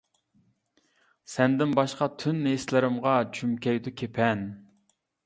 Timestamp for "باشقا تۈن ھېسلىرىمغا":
1.79-3.13